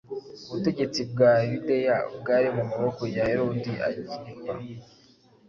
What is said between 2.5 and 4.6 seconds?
mu maboko ya Herode Agiripa,